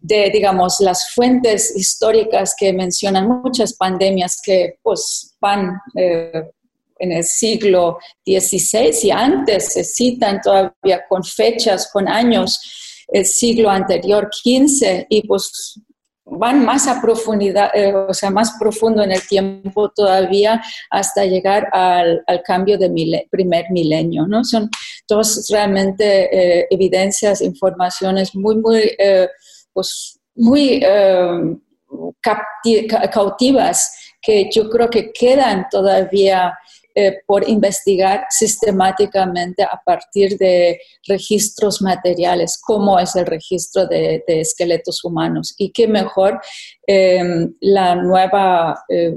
de 0.00 0.30
digamos, 0.32 0.61
las 0.80 1.12
fuentes 1.14 1.74
históricas 1.76 2.54
que 2.56 2.72
mencionan 2.72 3.28
muchas 3.28 3.74
pandemias 3.74 4.40
que 4.42 4.78
pues 4.82 5.36
van 5.40 5.78
eh, 5.96 6.44
en 6.98 7.12
el 7.12 7.24
siglo 7.24 7.98
XVI 8.24 8.92
y 9.02 9.10
antes 9.10 9.72
se 9.72 9.84
citan 9.84 10.40
todavía 10.40 11.04
con 11.08 11.24
fechas, 11.24 11.90
con 11.92 12.08
años, 12.08 12.60
el 13.08 13.26
siglo 13.26 13.68
anterior, 13.68 14.30
XV, 14.32 15.06
y 15.08 15.26
pues 15.26 15.80
van 16.24 16.64
más 16.64 16.86
a 16.86 17.02
profundidad, 17.02 17.70
eh, 17.74 17.92
o 17.92 18.14
sea, 18.14 18.30
más 18.30 18.52
profundo 18.58 19.02
en 19.02 19.10
el 19.10 19.26
tiempo 19.26 19.90
todavía 19.90 20.62
hasta 20.90 21.24
llegar 21.24 21.68
al, 21.72 22.22
cambio 22.44 22.78
de 22.78 23.26
primer 23.30 23.66
milenio, 23.70 24.26
¿no? 24.28 24.44
Son 24.44 24.70
todas 25.06 25.48
realmente 25.50 26.60
eh, 26.60 26.66
evidencias, 26.70 27.40
informaciones 27.40 28.34
muy, 28.34 28.56
muy, 28.56 28.96
pues, 29.72 30.21
muy 30.34 30.80
eh, 30.82 31.56
cautivas 33.12 33.94
que 34.20 34.48
yo 34.54 34.70
creo 34.70 34.88
que 34.88 35.12
quedan 35.12 35.66
todavía 35.70 36.56
eh, 36.94 37.20
por 37.26 37.48
investigar 37.48 38.26
sistemáticamente 38.28 39.62
a 39.62 39.80
partir 39.82 40.36
de 40.36 40.78
registros 41.08 41.80
materiales, 41.80 42.60
como 42.60 42.98
es 42.98 43.16
el 43.16 43.24
registro 43.24 43.86
de, 43.86 44.22
esqueletos 44.26 45.02
humanos. 45.02 45.54
Y 45.56 45.72
qué 45.72 45.88
mejor 45.88 46.38
em, 46.86 47.54
la 47.60 47.94
nueva 47.94 48.84
eh, 48.90 49.16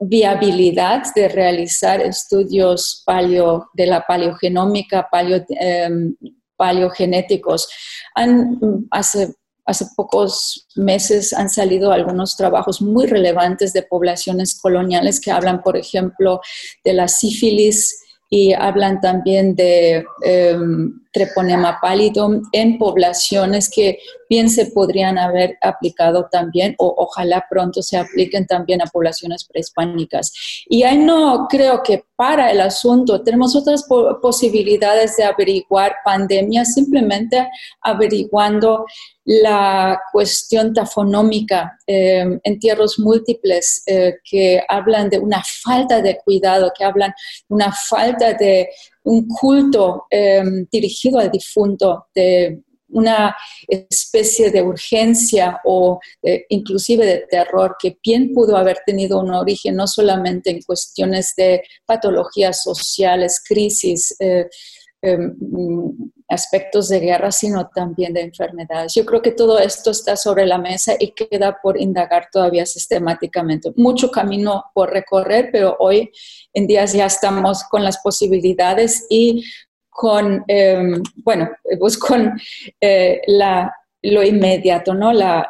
viabilidad 0.00 1.04
de 1.14 1.28
realizar 1.28 2.00
estudios 2.00 3.04
paleo, 3.06 3.70
de 3.74 3.86
la 3.86 4.04
paleogenómica, 4.04 5.08
paleo, 5.08 5.44
em, 5.50 6.16
paleogenéticos. 6.56 7.68
Han, 8.16 8.58
hace 8.90 9.34
Hace 9.64 9.86
pocos 9.96 10.66
meses 10.74 11.32
han 11.32 11.48
salido 11.48 11.92
algunos 11.92 12.36
trabajos 12.36 12.82
muy 12.82 13.06
relevantes 13.06 13.72
de 13.72 13.82
poblaciones 13.82 14.58
coloniales 14.60 15.20
que 15.20 15.30
hablan, 15.30 15.62
por 15.62 15.76
ejemplo, 15.76 16.40
de 16.84 16.92
la 16.94 17.08
sífilis 17.08 18.00
y 18.28 18.54
hablan 18.54 19.00
también 19.00 19.54
de 19.54 20.04
em, 20.24 21.01
treponema 21.12 21.78
pálido 21.80 22.40
en 22.52 22.78
poblaciones 22.78 23.70
que 23.70 23.98
bien 24.28 24.48
se 24.48 24.66
podrían 24.66 25.18
haber 25.18 25.58
aplicado 25.60 26.26
también 26.32 26.74
o 26.78 26.94
ojalá 26.96 27.44
pronto 27.50 27.82
se 27.82 27.98
apliquen 27.98 28.46
también 28.46 28.80
a 28.80 28.86
poblaciones 28.86 29.44
prehispánicas. 29.44 30.32
Y 30.66 30.84
ahí 30.84 30.96
no 30.96 31.46
creo 31.50 31.82
que 31.82 32.04
para 32.16 32.50
el 32.50 32.60
asunto 32.60 33.22
tenemos 33.22 33.54
otras 33.54 33.84
posibilidades 34.22 35.16
de 35.16 35.24
averiguar 35.24 35.96
pandemias 36.04 36.72
simplemente 36.72 37.46
averiguando 37.82 38.86
la 39.24 40.00
cuestión 40.12 40.72
tafonómica, 40.72 41.78
eh, 41.86 42.24
entierros 42.42 42.98
múltiples 42.98 43.82
eh, 43.86 44.14
que 44.24 44.62
hablan 44.68 45.10
de 45.10 45.18
una 45.18 45.42
falta 45.62 46.00
de 46.00 46.18
cuidado, 46.24 46.72
que 46.76 46.84
hablan 46.84 47.12
de 47.48 47.54
una 47.54 47.72
falta 47.72 48.32
de 48.32 48.68
un 49.04 49.26
culto 49.26 50.06
em, 50.10 50.66
dirigido 50.70 51.18
al 51.18 51.30
difunto, 51.30 52.06
de 52.14 52.62
una 52.92 53.34
especie 53.66 54.50
de 54.50 54.62
urgencia 54.62 55.60
o 55.64 55.98
eh, 56.22 56.44
inclusive 56.50 57.06
de 57.06 57.26
terror 57.30 57.76
que 57.80 57.96
bien 58.04 58.32
pudo 58.34 58.56
haber 58.56 58.80
tenido 58.84 59.20
un 59.20 59.30
origen 59.32 59.76
no 59.76 59.86
solamente 59.86 60.50
en 60.50 60.62
cuestiones 60.62 61.32
de 61.36 61.62
patologías 61.86 62.62
sociales, 62.62 63.42
crisis, 63.44 64.14
eh, 64.20 64.46
em, 65.00 65.34
aspectos 66.32 66.88
de 66.88 67.00
guerra, 67.00 67.30
sino 67.30 67.68
también 67.68 68.12
de 68.12 68.22
enfermedades. 68.22 68.94
Yo 68.94 69.04
creo 69.04 69.22
que 69.22 69.32
todo 69.32 69.58
esto 69.58 69.90
está 69.90 70.16
sobre 70.16 70.46
la 70.46 70.58
mesa 70.58 70.94
y 70.98 71.12
queda 71.12 71.58
por 71.62 71.80
indagar 71.80 72.28
todavía 72.32 72.66
sistemáticamente. 72.66 73.72
Mucho 73.76 74.10
camino 74.10 74.64
por 74.74 74.90
recorrer, 74.90 75.50
pero 75.52 75.76
hoy 75.78 76.10
en 76.52 76.66
día 76.66 76.84
ya 76.84 77.06
estamos 77.06 77.64
con 77.64 77.84
las 77.84 77.98
posibilidades 77.98 79.06
y 79.08 79.44
con, 79.88 80.44
em, 80.48 81.02
bueno, 81.16 81.50
pues 81.78 81.98
con 81.98 82.32
eh, 82.80 83.20
la 83.26 83.72
lo 84.02 84.22
inmediato, 84.24 84.94
¿no? 84.94 85.12
la, 85.12 85.46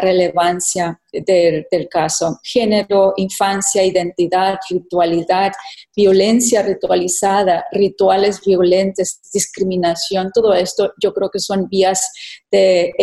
relevancia 0.00 1.00
del, 1.12 1.66
caso. 1.90 2.40
Género, 2.42 3.12
infancia, 3.16 3.84
identidad, 3.84 4.58
ritualidad, 4.70 5.52
violencia 5.94 6.62
ritualizada, 6.62 7.66
rituales 7.72 8.40
violentos, 8.44 9.20
discriminación, 9.32 10.30
todo 10.32 10.54
esto 10.54 10.94
yo 11.02 11.12
creo 11.12 11.28
que 11.30 11.40
son 11.40 11.68
vías 11.68 12.10
de, 12.50 12.94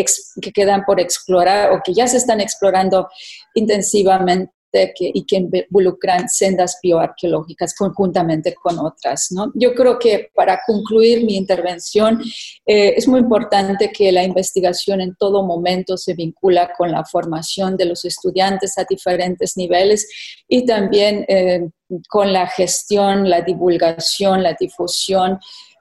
que 0.41 0.51
quedan 0.51 0.83
por 0.85 0.99
explorar 0.99 1.73
o 1.73 1.81
que 1.83 1.93
ya 1.93 2.07
se 2.07 2.17
están 2.17 2.41
explorando 2.41 3.07
intensivamente 3.53 4.51
y 4.99 5.25
que 5.25 5.37
involucran 5.37 6.29
sendas 6.29 6.79
bioarqueológicas 6.81 7.75
conjuntamente 7.75 8.53
con 8.53 8.79
otras. 8.79 9.31
¿no? 9.31 9.51
Yo 9.55 9.73
creo 9.73 9.97
que 9.99 10.29
para 10.33 10.59
concluir 10.65 11.25
mi 11.25 11.35
intervención 11.35 12.21
eh, 12.65 12.93
es 12.95 13.07
muy 13.07 13.19
importante 13.19 13.91
que 13.91 14.11
la 14.11 14.23
investigación 14.23 15.01
en 15.01 15.15
todo 15.15 15.45
momento 15.45 15.97
se 15.97 16.13
vincula 16.13 16.71
con 16.77 16.91
la 16.91 17.03
formación 17.05 17.77
de 17.77 17.85
los 17.85 18.05
estudiantes 18.05 18.77
a 18.77 18.85
diferentes 18.89 19.57
niveles 19.57 20.07
y 20.47 20.65
también 20.65 21.25
eh, 21.27 21.69
con 22.09 22.33
la 22.33 22.47
gestión, 22.47 23.29
la 23.29 23.41
divulgación, 23.41 24.43
la 24.43 24.55
difusión 24.59 25.39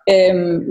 Em, 0.09 0.63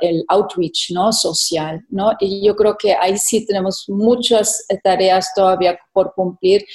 el 0.00 0.24
outreach 0.26 0.90
¿no? 0.90 1.12
social. 1.12 1.86
¿no? 1.88 2.14
Y 2.18 2.44
yo 2.44 2.56
creo 2.56 2.76
que 2.76 2.92
ahí 2.92 3.16
sí 3.16 3.46
tenemos 3.46 3.84
muchas 3.86 4.66
tareas 4.82 5.32
todavía 5.36 5.78
por 5.92 6.12
cumplir. 6.14 6.66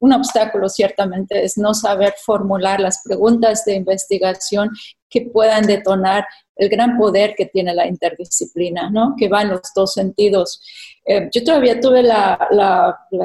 Un 0.00 0.12
obstáculo 0.12 0.68
ciertamente 0.68 1.44
es 1.44 1.56
no 1.56 1.74
saber 1.74 2.14
formular 2.24 2.80
las 2.80 3.02
preguntas 3.04 3.64
de 3.64 3.74
investigación 3.74 4.70
que 5.10 5.22
puedan 5.22 5.66
detonar 5.66 6.24
el 6.60 6.68
gran 6.68 6.98
poder 6.98 7.34
que 7.36 7.46
tiene 7.46 7.74
la 7.74 7.86
interdisciplina, 7.86 8.90
¿no? 8.90 9.14
que 9.18 9.28
va 9.28 9.42
en 9.42 9.48
los 9.48 9.62
dos 9.74 9.94
sentidos. 9.94 10.60
Eh, 11.06 11.30
yo 11.34 11.42
todavía 11.42 11.80
tuve 11.80 12.02
la, 12.02 12.38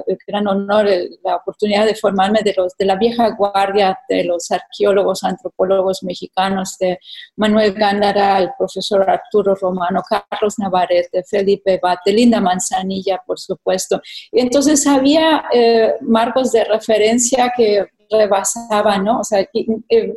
el 0.07 0.17
gran 0.25 0.47
honor, 0.47 0.87
la 1.21 1.35
oportunidad 1.35 1.85
de 1.85 1.95
formarme 1.95 2.39
de, 2.43 2.55
la 2.85 2.95
vieja 2.95 3.35
guardia 3.35 3.99
de 4.07 4.23
los 4.23 4.49
arqueólogos, 4.51 5.25
antropólogos 5.25 6.01
mexicanos, 6.03 6.77
de 6.79 6.97
Manuel 7.35 7.73
Gándara, 7.73 8.39
el 8.39 8.51
profesor 8.57 9.07
Arturo 9.09 9.53
Romano, 9.53 10.01
Carlos 10.09 10.57
Navarrete, 10.57 11.23
Felipe 11.23 11.77
Bate, 11.83 12.13
Linda 12.13 12.39
Manzanilla, 12.39 13.21
por 13.27 13.37
supuesto. 13.37 14.01
Y 14.31 14.39
entonces 14.39 14.87
había 14.87 15.43
eh, 15.53 15.95
marcos 15.99 16.53
de 16.53 16.63
referencia 16.63 17.51
que 17.55 17.85
rebasaban, 18.09 19.03
¿no? 19.03 19.19
O 19.19 19.23
sea, 19.23 19.41
eh, 19.41 20.13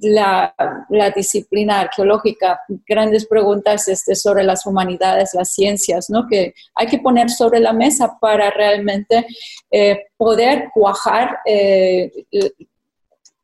la, 0.00 0.54
disciplina 1.14 1.80
arqueológica, 1.80 2.60
grandes 2.86 3.26
preguntas 3.26 3.88
este, 3.88 4.14
sobre 4.14 4.44
las 4.44 4.66
humanidades, 4.66 5.34
las 5.34 5.52
ciencias, 5.52 6.10
¿no? 6.10 6.26
que 6.26 6.54
hay 6.74 6.86
que 6.86 6.98
poner 6.98 7.30
sobre 7.30 7.60
la 7.60 7.72
mesa 7.72 8.18
para 8.20 8.50
realmente 8.50 9.26
eh, 9.70 10.06
poder 10.16 10.70
cuajar 10.72 11.38
eh, 11.46 12.10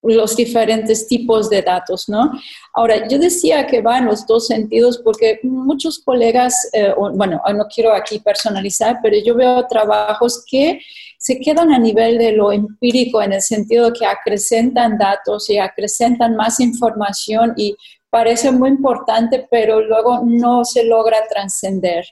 los 0.03 0.37
diferentes 0.37 1.07
tipos 1.07 1.49
de 1.49 1.63
datos, 1.63 2.09
¿no? 2.09 2.31
Ahora, 2.75 3.07
yo 3.09 3.19
decía 3.19 3.67
que 3.67 3.81
va 3.81 3.99
en 3.99 4.07
los 4.07 4.27
dos 4.27 4.49
sentidos 4.49 5.01
porque 5.05 5.39
muchos 5.43 6.01
colegas, 6.01 6.69
eh, 6.73 6.93
bueno, 6.97 7.41
no 7.55 7.65
quiero 7.73 7.93
aquí 7.93 8.19
personalizar, 8.19 8.99
pero 9.03 9.17
yo 9.25 9.35
veo 9.35 9.67
trabajos 9.67 10.45
que 10.49 10.81
se 11.19 11.39
quedan 11.39 11.73
a 11.73 11.79
nivel 11.79 12.19
de 12.19 12.33
lo 12.33 12.51
empírico 12.51 13.23
en 13.23 13.33
el 13.33 13.43
sentido 13.43 13.93
que 13.93 14.05
acrecentan 14.05 14.99
datos 14.99 15.49
y 15.51 15.59
acrecentan 15.59 16.35
más 16.35 16.59
información 16.59 17.55
y 17.57 17.77
parece 18.11 18.51
muy 18.51 18.71
importante, 18.71 19.47
pero 19.51 19.81
luego 19.81 20.23
no 20.25 20.65
se 20.65 20.85
logra 20.85 21.19
trascender. 21.29 22.05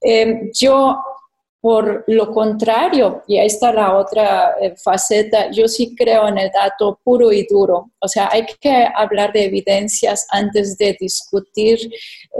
Eh, 0.00 0.50
yo 0.58 0.98
por 1.66 2.04
lo 2.06 2.30
contrario, 2.30 3.24
y 3.26 3.38
ahí 3.38 3.48
está 3.48 3.72
la 3.72 3.96
otra 3.96 4.54
eh, 4.60 4.76
faceta, 4.76 5.50
yo 5.50 5.66
sí 5.66 5.96
creo 5.96 6.28
en 6.28 6.38
el 6.38 6.48
dato 6.52 7.00
puro 7.02 7.32
y 7.32 7.44
duro. 7.44 7.90
O 7.98 8.06
sea, 8.06 8.28
hay 8.30 8.46
que 8.60 8.86
hablar 8.94 9.32
de 9.32 9.46
evidencias 9.46 10.28
antes 10.30 10.78
de 10.78 10.96
discutir 11.00 11.76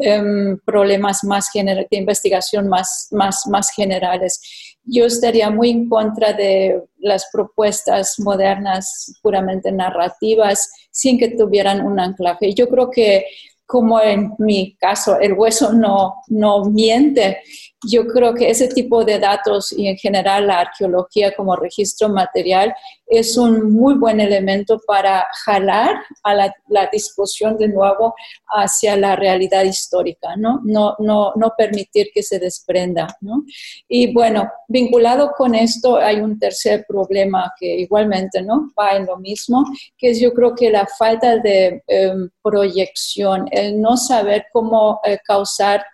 em, 0.01 0.57
problemas 0.65 1.25
más 1.25 1.49
de 1.53 1.87
investigación 1.91 2.69
más, 2.69 3.09
más, 3.11 3.49
más 3.49 3.73
generales. 3.73 4.79
Yo 4.85 5.07
estaría 5.07 5.51
muy 5.51 5.71
en 5.71 5.89
contra 5.89 6.33
de 6.33 6.81
las 6.99 7.27
propuestas 7.33 8.21
modernas 8.21 9.13
puramente 9.23 9.73
narrativas 9.73 10.71
sin 10.93 11.19
que 11.19 11.31
tuvieran 11.31 11.85
un 11.85 11.99
anclaje. 11.99 12.55
Yo 12.55 12.69
creo 12.69 12.93
que 12.93 13.27
como 13.67 14.01
en 14.01 14.33
mi 14.39 14.77
caso 14.77 15.19
el 15.19 15.33
hueso 15.33 15.73
no, 15.73 16.23
no 16.29 16.65
miente, 16.67 17.39
yo 17.85 18.07
creo 18.07 18.35
que 18.35 18.49
ese 18.49 18.69
tipo 18.69 19.05
de 19.05 19.19
datos 19.19 19.73
y 19.73 19.89
en 19.89 19.97
general 19.97 20.47
la 20.47 20.61
arqueología 20.61 21.35
como 21.35 21.57
registro 21.57 22.09
material 22.09 22.75
es 23.07 23.37
un 23.37 23.73
muy 23.73 23.95
buen 23.95 24.21
elemento 24.21 24.81
para 24.87 25.27
jalar 25.45 25.97
a 26.25 26.35
la, 26.35 26.53
discusión 26.91 27.57
de 27.57 27.69
nuevo 27.69 28.15
hacia 28.49 28.97
la 28.97 29.15
realidad 29.15 29.65
histórica, 29.65 30.35
¿no? 30.37 30.61
No, 30.65 30.97
no, 30.99 31.33
no 31.37 31.53
permitir 31.57 32.09
que 32.13 32.23
se 32.23 32.39
desprenda, 32.39 33.07
¿no? 33.21 33.45
Y 33.89 34.13
bueno, 34.13 34.51
vinculado 34.69 35.33
con 35.37 35.55
esto 35.55 35.97
hay 35.97 36.17
un 36.21 36.39
tercer 36.39 36.85
problema 36.89 37.53
que 37.59 37.67
igualmente, 37.67 38.43
¿no? 38.43 38.73
Va 38.79 38.97
en 38.97 39.07
lo 39.07 39.19
mismo, 39.19 39.65
que 39.97 40.11
es 40.11 40.21
yo 40.21 40.33
creo 40.33 40.55
que 40.55 40.71
la 40.71 40.87
falta 40.87 41.37
de 41.39 41.83
em, 41.87 42.29
proyección, 42.43 43.47
el 43.51 43.81
no 43.81 43.97
saber 43.97 44.47
cómo 44.53 45.01
eh, 45.05 45.19
causar, 45.25 45.85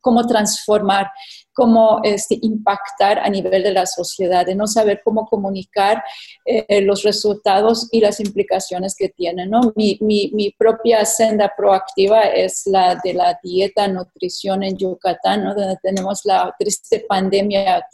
cómo 0.00 0.26
transformar 0.26 1.10
cómo 1.52 2.00
este, 2.04 2.38
impactar 2.42 3.18
a 3.18 3.28
nivel 3.28 3.62
de 3.62 3.72
la 3.72 3.86
sociedad, 3.86 4.46
de 4.46 4.54
no 4.54 4.66
saber 4.66 5.00
cómo 5.04 5.26
comunicar 5.26 6.02
eh, 6.44 6.80
los 6.82 7.02
resultados 7.02 7.88
y 7.90 8.00
las 8.00 8.20
implicaciones 8.20 8.94
que 8.96 9.08
tienen. 9.08 9.50
¿no? 9.50 9.72
Mi, 9.76 10.54
propia 10.58 11.04
senda 11.04 11.52
proactiva 11.56 12.22
es 12.22 12.62
la 12.66 13.00
de 13.02 13.14
la 13.14 13.38
dieta, 13.42 13.88
nutrición 13.88 14.62
en 14.62 14.76
Yucatán, 14.76 15.44
¿no? 15.44 15.54
donde 15.54 15.76
tenemos 15.82 16.22
la 16.24 16.54
triste 16.58 17.04
pandemia, 17.08 17.86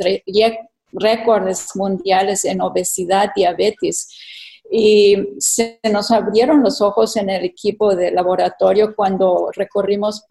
récords 0.92 1.70
mundiales 1.74 2.44
en 2.44 2.60
obesidad, 2.60 3.30
diabetes 3.34 4.08
y 4.70 5.16
se 5.38 5.78
nos 5.92 6.10
abrieron 6.10 6.62
los 6.62 6.80
ojos 6.80 7.16
en 7.16 7.30
el 7.30 7.44
equipo 7.44 7.94
de 7.94 8.10
laboratorio 8.10 8.94
cuando 8.96 9.50
recorrimos 9.54 10.24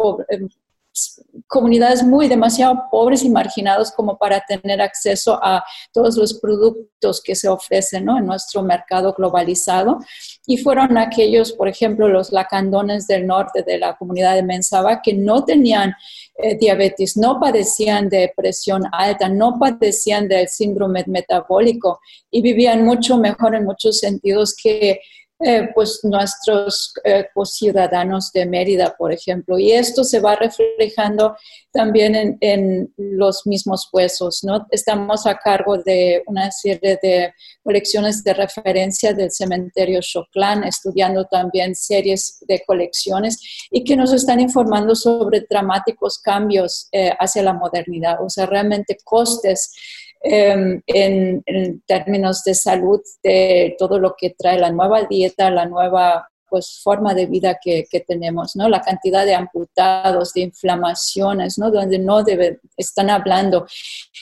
comunidades 1.48 2.04
muy 2.04 2.28
demasiado 2.28 2.86
pobres 2.90 3.24
y 3.24 3.30
marginados 3.30 3.92
como 3.92 4.18
para 4.18 4.42
tener 4.42 4.82
acceso 4.82 5.40
a 5.42 5.64
todos 5.92 6.16
los 6.18 6.40
productos 6.40 7.22
que 7.22 7.36
se 7.36 7.48
ofrecen 7.48 8.10
en 8.10 8.26
nuestro 8.26 8.64
mercado 8.64 9.14
globalizado. 9.14 10.00
Y 10.48 10.58
fueron 10.58 10.98
aquellos, 10.98 11.52
por 11.54 11.68
ejemplo, 11.68 12.08
los 12.08 12.32
lacandones 12.32 13.08
del 13.08 13.28
norte 13.28 13.64
de 13.64 13.78
la 13.78 13.96
comunidad 13.96 14.36
de 14.36 14.44
Mensaba 14.44 15.02
que 15.02 15.14
no 15.14 15.44
tenían 15.44 15.94
eh, 16.38 16.56
diabetes, 16.58 17.18
no 17.18 17.40
padecían 17.40 18.10
de 18.10 18.32
presión 18.36 18.84
alta, 18.92 19.30
no 19.30 19.58
padecían 19.60 20.28
del 20.28 20.48
síndrome 20.48 21.04
metabólico 21.08 22.00
y 22.32 22.42
vivían 22.42 22.84
mucho 22.84 23.18
mejor 23.18 23.56
en 23.56 23.66
muchos 23.66 24.00
sentidos 24.00 24.56
que 24.62 25.00
eh, 25.40 25.68
pues 25.76 26.00
nuestros 26.04 26.94
eh, 27.04 27.26
ciudadanos 27.44 28.32
de 28.32 28.46
Mérida, 28.46 28.96
por 28.98 29.12
ejemplo. 29.12 29.60
Y 29.60 29.74
esto 29.74 30.06
se 30.06 30.22
va 30.22 30.36
reflejando 30.36 31.36
también 31.74 32.38
en, 32.40 32.94
los 32.98 33.46
mismos 33.46 33.90
huesos, 33.92 34.40
¿no? 34.44 34.66
Estamos 34.72 35.26
a 35.26 35.36
cargo 35.38 35.78
de 35.78 36.24
una 36.28 36.50
serie 36.52 36.98
de 37.04 37.34
colecciones 37.62 38.24
de 38.24 38.34
referencia 38.34 39.14
del 39.14 39.30
cementerio 39.30 40.00
Choclán, 40.02 40.64
estudiando 40.64 41.26
también 41.26 41.76
series 41.76 42.38
de 42.48 42.64
colecciones 42.66 43.68
y 43.72 43.84
que 43.84 43.98
nos 43.98 44.14
están 44.14 44.40
informando 44.40 44.96
sobre 44.96 45.46
dramáticos 45.50 46.18
cambios 46.20 46.88
eh, 46.94 47.12
hacia 47.20 47.44
la 47.44 47.54
modernidad, 47.54 48.24
o 48.24 48.30
sea, 48.30 48.46
realmente 48.46 48.98
costes 49.04 49.74
Em, 50.22 50.82
en, 50.88 51.44
términos 51.86 52.44
de 52.44 52.56
salud 52.56 53.02
de 53.24 53.76
todo 53.78 54.00
lo 54.00 54.16
que 54.18 54.34
trae 54.38 54.60
la 54.60 54.72
nueva 54.72 55.04
dieta, 55.04 55.52
la 55.52 55.66
nueva 55.66 56.28
pues, 56.56 56.80
forma 56.82 57.14
de 57.14 57.26
vida 57.26 57.60
que, 57.62 57.86
tenemos, 58.08 58.56
¿no? 58.56 58.70
La 58.70 58.80
cantidad 58.80 59.26
de 59.26 59.36
amputados, 59.36 60.32
de 60.32 60.40
inflamaciones, 60.40 61.58
¿no? 61.58 61.70
Donde 61.70 62.00
no 62.00 62.24
debe, 62.24 62.62
están 62.78 63.10
hablando. 63.10 63.68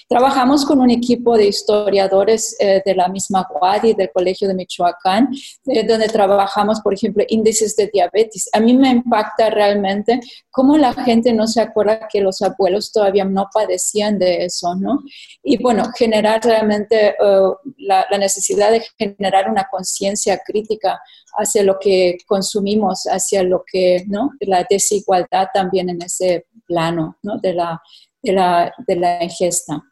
Trabajamos 0.09 0.65
con 0.65 0.79
un 0.79 0.89
equipo 0.89 1.37
de 1.37 1.45
historiadores 1.45 2.55
eh, 2.59 2.81
de 2.83 2.95
la 2.95 3.07
misma 3.07 3.47
UADI, 3.53 3.93
del 3.93 4.09
Colegio 4.11 4.47
de 4.47 4.55
Michoacán, 4.55 5.29
eh, 5.67 5.85
donde 5.85 6.07
trabajamos, 6.07 6.81
por 6.81 6.95
ejemplo, 6.95 7.23
índices 7.27 7.75
de 7.75 7.91
diabetes. 7.93 8.49
A 8.51 8.59
mí 8.59 8.73
me 8.73 8.89
impacta 8.89 9.51
realmente 9.51 10.19
cómo 10.49 10.75
la 10.75 10.91
gente 10.91 11.33
no 11.33 11.45
se 11.45 11.61
acuerda 11.61 12.07
que 12.11 12.19
los 12.19 12.41
abuelos 12.41 12.91
todavía 12.91 13.25
no 13.25 13.47
padecían 13.53 14.17
de 14.17 14.45
eso, 14.45 14.73
¿no? 14.73 15.03
Y 15.43 15.61
bueno, 15.61 15.83
generar 15.95 16.43
realmente 16.43 17.09
eh, 17.09 17.15
la, 17.77 18.07
la 18.09 18.17
necesidad 18.17 18.71
de 18.71 18.83
generar 18.97 19.51
una 19.51 19.67
conciencia 19.69 20.41
crítica 20.43 20.99
hacia 21.37 21.63
lo 21.63 21.77
que 21.79 22.17
consumimos, 22.25 23.03
hacia 23.05 23.43
lo 23.43 23.63
que, 23.65 24.03
¿no? 24.07 24.31
La 24.41 24.65
desigualdad 24.69 25.47
también 25.53 25.89
en 25.89 26.01
ese 26.01 26.47
plano, 26.65 27.17
¿no? 27.23 27.37
De 27.39 27.53
la, 27.53 27.81
de 28.21 28.31
la, 28.33 28.73
de 28.87 28.95
la 28.95 29.23
ingesta 29.23 29.83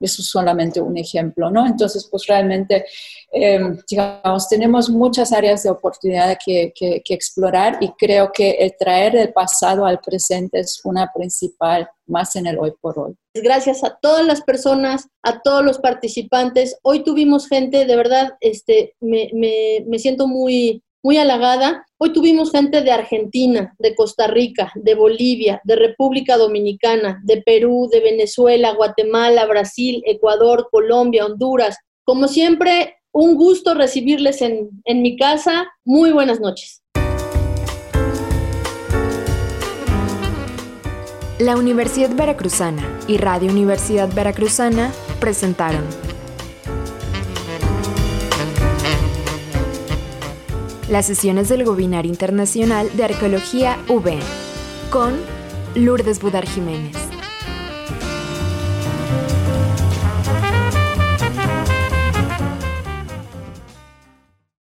eso 0.00 0.22
es 0.22 0.30
solamente 0.30 0.80
un 0.80 0.96
ejemplo, 0.96 1.50
¿no? 1.50 1.66
Entonces, 1.66 2.08
pues 2.10 2.26
realmente, 2.26 2.86
em, 3.32 3.78
digamos, 3.88 4.48
tenemos 4.48 4.88
muchas 4.88 5.32
áreas 5.32 5.62
de 5.62 5.70
oportunidad 5.70 6.38
que, 6.44 6.72
que, 6.74 7.02
explorar 7.10 7.78
y 7.80 7.90
creo 7.98 8.30
que 8.32 8.52
el 8.52 8.74
traer 8.78 9.16
el 9.16 9.32
pasado 9.32 9.84
al 9.84 10.00
presente 10.00 10.60
es 10.60 10.80
una 10.84 11.10
principal 11.14 11.88
más 12.06 12.34
en 12.36 12.46
el 12.46 12.58
hoy 12.58 12.72
por 12.80 12.98
hoy. 12.98 13.14
Gracias 13.34 13.84
a 13.84 13.98
todas 14.00 14.24
las 14.24 14.40
personas, 14.42 15.08
a 15.22 15.40
todos 15.40 15.64
los 15.64 15.78
participantes. 15.78 16.78
Hoy 16.82 17.04
tuvimos 17.04 17.48
gente, 17.48 17.84
de 17.84 17.96
verdad, 17.96 18.32
este, 18.40 18.94
me, 19.00 19.30
me, 19.34 19.84
me 19.86 19.98
siento 19.98 20.26
muy, 20.26 20.82
muy 21.02 21.16
halagada. 21.16 21.86
Hoy 21.98 22.12
tuvimos 22.12 22.50
gente 22.50 22.82
de 22.82 22.90
Argentina, 22.90 23.74
de 23.78 23.94
Costa 23.94 24.26
Rica, 24.26 24.72
de 24.74 24.94
Bolivia, 24.94 25.60
de 25.64 25.76
República 25.76 26.36
Dominicana, 26.36 27.20
de 27.24 27.42
Perú, 27.42 27.88
de 27.90 28.00
Venezuela, 28.00 28.72
Guatemala, 28.74 29.46
Brasil, 29.46 30.02
Ecuador, 30.06 30.68
Colombia, 30.70 31.26
Honduras. 31.26 31.78
Como 32.04 32.28
siempre, 32.28 32.96
un 33.12 33.34
gusto 33.34 33.74
recibirles 33.74 34.42
en, 34.42 34.70
en 34.84 35.02
mi 35.02 35.16
casa. 35.16 35.68
Muy 35.84 36.12
buenas 36.12 36.40
noches. 36.40 36.82
La 41.38 41.56
Universidad 41.56 42.14
Veracruzana 42.14 42.86
y 43.08 43.16
Radio 43.16 43.50
Universidad 43.50 44.12
Veracruzana 44.14 44.92
presentaron 45.20 45.84
las 50.90 51.06
sesiones 51.06 51.48
del 51.48 51.66
Webinario 51.66 52.10
Internacional 52.10 52.90
de 52.96 53.04
Arqueología 53.04 53.78
V, 53.88 54.18
con 54.90 55.14
Lourdes 55.76 56.20
Budar 56.20 56.46
Jiménez. 56.46 57.09